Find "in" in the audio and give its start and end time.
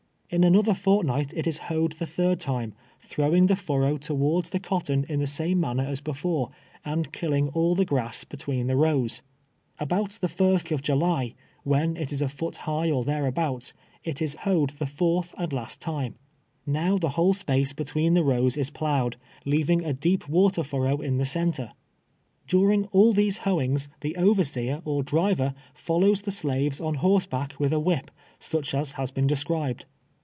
0.33-0.45, 5.09-5.19, 21.01-21.17